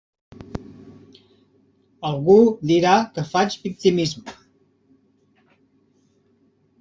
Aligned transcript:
Algú 2.11 2.37
dirà 2.71 2.93
que 3.17 3.25
faig 3.33 3.57
victimisme. 3.67 4.35